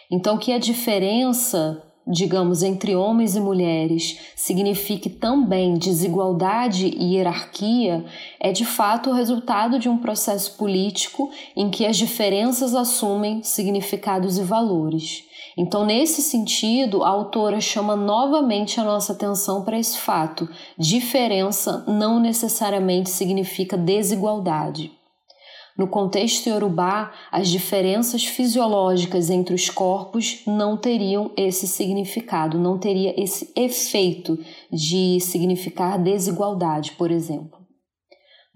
Então, 0.09 0.39
que 0.39 0.51
a 0.51 0.57
diferença, 0.57 1.83
digamos, 2.07 2.63
entre 2.63 2.95
homens 2.95 3.35
e 3.35 3.39
mulheres 3.39 4.17
signifique 4.35 5.07
também 5.07 5.77
desigualdade 5.77 6.87
e 6.87 7.13
hierarquia, 7.13 8.03
é 8.39 8.51
de 8.51 8.65
fato 8.65 9.11
o 9.11 9.13
resultado 9.13 9.77
de 9.77 9.87
um 9.87 9.99
processo 9.99 10.57
político 10.57 11.29
em 11.55 11.69
que 11.69 11.85
as 11.85 11.95
diferenças 11.95 12.73
assumem 12.73 13.43
significados 13.43 14.39
e 14.39 14.41
valores. 14.41 15.26
Então, 15.57 15.83
nesse 15.83 16.21
sentido, 16.21 17.03
a 17.03 17.09
autora 17.09 17.59
chama 17.59 17.95
novamente 17.95 18.79
a 18.79 18.83
nossa 18.83 19.13
atenção 19.13 19.63
para 19.63 19.79
esse 19.79 19.97
fato: 19.97 20.47
diferença 20.77 21.83
não 21.87 22.19
necessariamente 22.19 23.09
significa 23.09 23.75
desigualdade. 23.75 24.91
No 25.75 25.87
contexto 25.87 26.47
iorubá, 26.47 27.11
as 27.31 27.49
diferenças 27.49 28.25
fisiológicas 28.25 29.29
entre 29.29 29.53
os 29.53 29.69
corpos 29.69 30.41
não 30.47 30.75
teriam 30.75 31.31
esse 31.37 31.67
significado, 31.67 32.57
não 32.57 32.79
teria 32.79 33.13
esse 33.21 33.51
efeito 33.55 34.39
de 34.71 35.19
significar 35.19 36.01
desigualdade, 36.01 36.93
por 36.93 37.11
exemplo. 37.11 37.56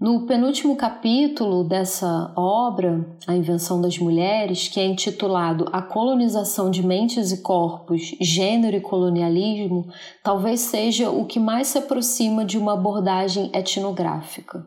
No 0.01 0.25
penúltimo 0.25 0.75
capítulo 0.75 1.63
dessa 1.63 2.33
obra, 2.35 3.05
A 3.27 3.35
Invenção 3.35 3.79
das 3.79 3.99
Mulheres, 3.99 4.67
que 4.67 4.79
é 4.79 4.83
intitulado 4.83 5.67
A 5.71 5.79
Colonização 5.79 6.71
de 6.71 6.81
Mentes 6.83 7.31
e 7.31 7.43
Corpos, 7.43 8.15
Gênero 8.19 8.75
e 8.75 8.81
Colonialismo, 8.81 9.87
talvez 10.23 10.61
seja 10.61 11.11
o 11.11 11.25
que 11.25 11.39
mais 11.39 11.67
se 11.67 11.77
aproxima 11.77 12.43
de 12.43 12.57
uma 12.57 12.73
abordagem 12.73 13.51
etnográfica. 13.53 14.65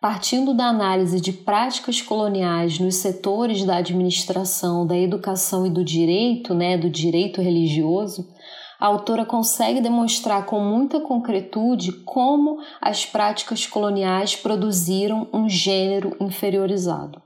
Partindo 0.00 0.52
da 0.52 0.64
análise 0.64 1.20
de 1.20 1.32
práticas 1.32 2.02
coloniais 2.02 2.80
nos 2.80 2.96
setores 2.96 3.64
da 3.64 3.76
administração, 3.76 4.84
da 4.84 4.98
educação 4.98 5.64
e 5.64 5.70
do 5.70 5.84
direito, 5.84 6.52
né, 6.52 6.76
do 6.76 6.90
direito 6.90 7.40
religioso, 7.40 8.26
a 8.82 8.86
autora 8.86 9.24
consegue 9.24 9.80
demonstrar 9.80 10.44
com 10.44 10.58
muita 10.58 10.98
concretude 10.98 11.92
como 12.04 12.58
as 12.80 13.06
práticas 13.06 13.64
coloniais 13.64 14.34
produziram 14.34 15.28
um 15.32 15.48
gênero 15.48 16.16
inferiorizado. 16.20 17.22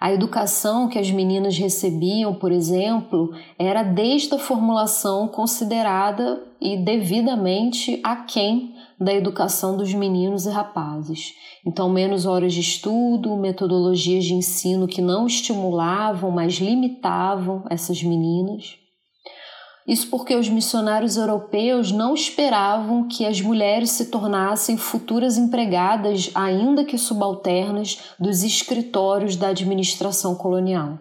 A 0.00 0.14
educação 0.14 0.88
que 0.88 0.98
as 0.98 1.10
meninas 1.10 1.58
recebiam, 1.58 2.34
por 2.34 2.50
exemplo, 2.52 3.34
era 3.58 3.82
desde 3.82 4.34
a 4.34 4.38
formulação 4.38 5.28
considerada 5.28 6.42
e 6.58 6.78
devidamente 6.78 8.00
aquém 8.02 8.74
da 8.98 9.12
educação 9.12 9.76
dos 9.76 9.92
meninos 9.92 10.46
e 10.46 10.50
rapazes. 10.50 11.34
Então, 11.66 11.90
menos 11.90 12.24
horas 12.24 12.54
de 12.54 12.60
estudo, 12.60 13.36
metodologias 13.36 14.24
de 14.24 14.32
ensino 14.32 14.88
que 14.88 15.02
não 15.02 15.26
estimulavam, 15.26 16.30
mas 16.30 16.54
limitavam 16.54 17.62
essas 17.68 18.02
meninas. 18.02 18.82
Isso 19.86 20.08
porque 20.08 20.34
os 20.34 20.48
missionários 20.48 21.16
europeus 21.16 21.92
não 21.92 22.14
esperavam 22.14 23.06
que 23.06 23.26
as 23.26 23.40
mulheres 23.40 23.90
se 23.90 24.06
tornassem 24.06 24.78
futuras 24.78 25.36
empregadas, 25.36 26.30
ainda 26.34 26.84
que 26.84 26.96
subalternas, 26.96 27.98
dos 28.18 28.42
escritórios 28.42 29.36
da 29.36 29.48
administração 29.48 30.34
colonial. 30.34 30.98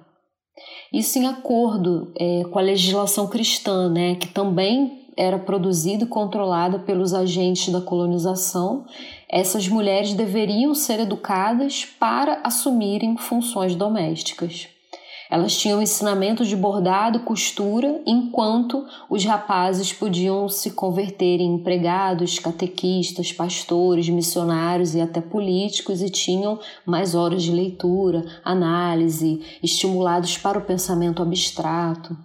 Isso 0.91 1.17
em 1.17 1.25
acordo 1.25 2.11
é, 2.19 2.43
com 2.51 2.59
a 2.59 2.61
legislação 2.61 3.27
cristã, 3.27 3.89
né, 3.89 4.15
que 4.15 4.27
também 4.27 5.03
era 5.15 5.39
produzida 5.39 6.03
e 6.03 6.07
controlada 6.07 6.79
pelos 6.79 7.13
agentes 7.13 7.71
da 7.71 7.79
colonização. 7.79 8.85
Essas 9.29 9.67
mulheres 9.67 10.13
deveriam 10.13 10.75
ser 10.75 10.99
educadas 10.99 11.85
para 11.85 12.41
assumirem 12.43 13.15
funções 13.17 13.75
domésticas. 13.75 14.72
Elas 15.33 15.57
tinham 15.57 15.81
ensinamento 15.81 16.45
de 16.45 16.55
bordado 16.55 17.21
costura, 17.21 18.03
enquanto 18.05 18.85
os 19.09 19.25
rapazes 19.25 19.91
podiam 19.91 20.47
se 20.47 20.69
converter 20.69 21.41
em 21.41 21.55
empregados, 21.55 22.37
catequistas, 22.37 23.33
pastores, 23.33 24.07
missionários 24.07 24.93
e 24.93 25.01
até 25.01 25.21
políticos 25.21 26.03
e 26.03 26.09
tinham 26.11 26.59
mais 26.85 27.15
horas 27.15 27.41
de 27.41 27.51
leitura, 27.51 28.23
análise, 28.45 29.41
estimulados 29.63 30.37
para 30.37 30.59
o 30.59 30.65
pensamento 30.65 31.23
abstrato. 31.23 32.15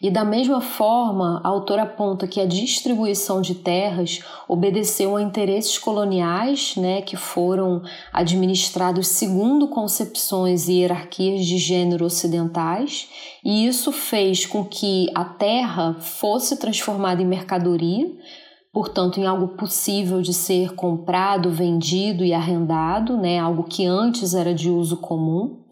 E 0.00 0.10
da 0.10 0.24
mesma 0.24 0.60
forma, 0.60 1.40
a 1.42 1.48
autora 1.48 1.82
aponta 1.82 2.26
que 2.26 2.40
a 2.40 2.46
distribuição 2.46 3.40
de 3.40 3.54
terras 3.54 4.20
obedeceu 4.46 5.16
a 5.16 5.22
interesses 5.22 5.78
coloniais, 5.78 6.76
né, 6.76 7.02
que 7.02 7.16
foram 7.16 7.82
administrados 8.12 9.08
segundo 9.08 9.68
concepções 9.68 10.68
e 10.68 10.80
hierarquias 10.80 11.44
de 11.44 11.58
gênero 11.58 12.04
ocidentais, 12.04 13.08
e 13.44 13.66
isso 13.66 13.90
fez 13.90 14.44
com 14.46 14.64
que 14.64 15.08
a 15.14 15.24
terra 15.24 15.96
fosse 15.98 16.58
transformada 16.58 17.22
em 17.22 17.26
mercadoria, 17.26 18.06
portanto, 18.72 19.18
em 19.18 19.26
algo 19.26 19.56
possível 19.56 20.20
de 20.20 20.34
ser 20.34 20.74
comprado, 20.74 21.50
vendido 21.50 22.22
e 22.22 22.34
arrendado, 22.34 23.16
né, 23.16 23.38
algo 23.38 23.64
que 23.64 23.86
antes 23.86 24.34
era 24.34 24.54
de 24.54 24.70
uso 24.70 24.98
comum 24.98 25.64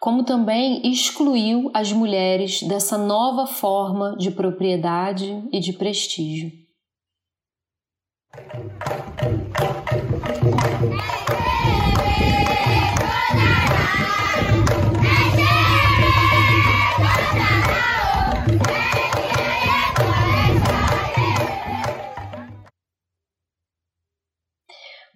como 0.00 0.24
também 0.24 0.80
excluiu 0.90 1.70
as 1.74 1.92
mulheres 1.92 2.62
dessa 2.62 2.96
nova 2.96 3.46
forma 3.46 4.16
de 4.16 4.30
propriedade 4.30 5.46
e 5.52 5.60
de 5.60 5.74
prestígio. 5.74 6.50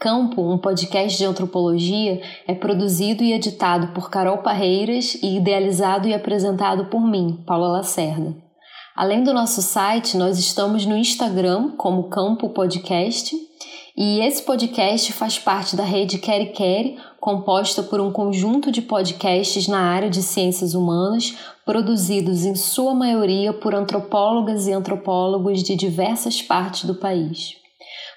Campo, 0.00 0.50
um 0.50 0.56
podcast 0.56 1.18
de 1.18 1.26
antropologia, 1.26 2.22
é 2.48 2.54
produzido 2.54 3.22
e 3.22 3.34
editado 3.34 3.88
por 3.88 4.08
Carol 4.08 4.38
Parreiras 4.38 5.14
e 5.16 5.36
idealizado 5.36 6.08
e 6.08 6.14
apresentado 6.14 6.86
por 6.86 7.02
mim, 7.02 7.44
Paula 7.46 7.68
Lacerda. 7.68 8.41
Além 8.94 9.24
do 9.24 9.32
nosso 9.32 9.62
site, 9.62 10.18
nós 10.18 10.38
estamos 10.38 10.84
no 10.84 10.96
Instagram 10.96 11.70
como 11.78 12.10
Campo 12.10 12.50
Podcast 12.50 13.34
e 13.96 14.20
esse 14.20 14.42
podcast 14.42 15.12
faz 15.14 15.38
parte 15.38 15.74
da 15.74 15.82
rede 15.82 16.18
Quere 16.18 16.52
Quere, 16.52 16.98
composta 17.18 17.82
por 17.82 18.00
um 18.00 18.12
conjunto 18.12 18.70
de 18.70 18.82
podcasts 18.82 19.66
na 19.66 19.80
área 19.80 20.10
de 20.10 20.22
ciências 20.22 20.74
humanas, 20.74 21.34
produzidos 21.64 22.44
em 22.44 22.54
sua 22.54 22.94
maioria 22.94 23.52
por 23.52 23.74
antropólogas 23.74 24.66
e 24.66 24.72
antropólogos 24.72 25.62
de 25.62 25.74
diversas 25.74 26.42
partes 26.42 26.84
do 26.84 26.94
país. 26.94 27.61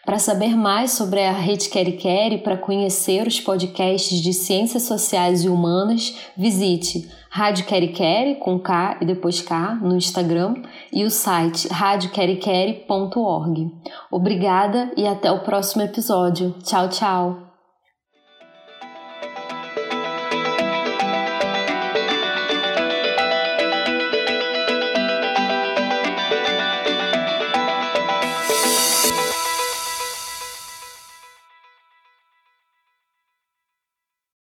Para 0.05 0.19
saber 0.19 0.55
mais 0.55 0.91
sobre 0.91 1.25
a 1.25 1.31
Rede 1.31 1.67
e 1.73 2.37
para 2.37 2.55
conhecer 2.55 3.25
os 3.25 3.39
podcasts 3.39 4.21
de 4.21 4.33
ciências 4.33 4.83
sociais 4.83 5.43
e 5.43 5.49
humanas, 5.49 6.15
visite 6.37 7.09
Rádio 7.27 7.65
Quere, 7.65 8.35
com 8.35 8.59
K 8.59 8.99
e 9.01 9.05
depois 9.05 9.41
K, 9.41 9.79
no 9.81 9.97
Instagram, 9.97 10.61
e 10.93 11.03
o 11.03 11.09
site 11.09 11.67
radioquerequere.org. 11.69 13.71
Obrigada 14.11 14.91
e 14.95 15.07
até 15.07 15.31
o 15.31 15.39
próximo 15.39 15.81
episódio. 15.81 16.53
Tchau, 16.63 16.87
tchau! 16.87 17.54